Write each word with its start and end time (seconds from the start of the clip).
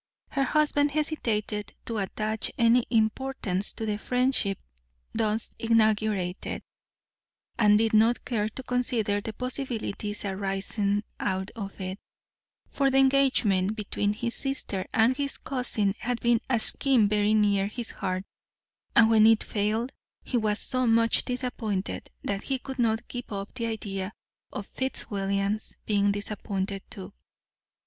Her 0.29 0.45
husband 0.45 0.89
hesitated 0.89 1.75
to 1.85 1.99
attach 1.99 2.51
any 2.57 2.87
importance 2.89 3.71
to 3.73 3.85
the 3.85 3.99
friendship 3.99 4.57
thus 5.13 5.51
inaugurated, 5.59 6.63
and 7.59 7.77
did 7.77 7.93
not 7.93 8.25
care 8.25 8.49
to 8.49 8.63
consider 8.63 9.21
the 9.21 9.31
possibilities 9.33 10.25
arising 10.25 11.03
out 11.19 11.51
of 11.55 11.79
it, 11.79 11.99
for 12.71 12.89
the 12.89 12.97
engagement 12.97 13.75
between 13.75 14.13
his 14.13 14.33
sister 14.33 14.87
and 14.91 15.15
his 15.15 15.37
cousin 15.37 15.93
had 15.99 16.19
been 16.19 16.41
a 16.49 16.59
scheme 16.59 17.07
very 17.07 17.35
near 17.35 17.67
his 17.67 17.91
heart, 17.91 18.23
and 18.95 19.07
when 19.07 19.27
it 19.27 19.43
failed 19.43 19.91
he 20.23 20.35
was 20.35 20.57
so 20.59 20.87
much 20.87 21.25
disappointed 21.25 22.09
that 22.23 22.41
he 22.41 22.57
could 22.57 22.79
not 22.79 23.07
give 23.07 23.31
up 23.31 23.53
the 23.53 23.67
idea 23.67 24.11
of 24.51 24.65
Fitzwilliam's 24.65 25.77
being 25.85 26.11
disappointed 26.11 26.81
too. 26.89 27.13